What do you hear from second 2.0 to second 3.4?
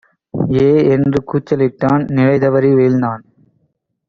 நிலைதவறி வீழ்ந்தான்!